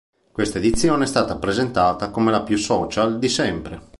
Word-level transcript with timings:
Questa 0.31 0.57
edizione 0.57 1.03
è 1.03 1.05
stata 1.05 1.37
presentata 1.37 2.09
come 2.09 2.31
la 2.31 2.41
più 2.41 2.57
social 2.57 3.19
di 3.19 3.29
sempre. 3.29 3.89